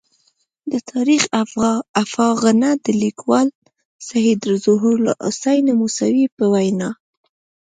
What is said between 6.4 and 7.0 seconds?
وینا.